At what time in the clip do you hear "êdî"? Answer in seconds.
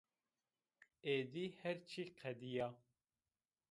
1.15-1.45